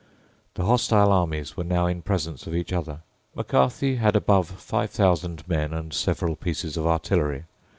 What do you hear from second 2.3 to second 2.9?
of each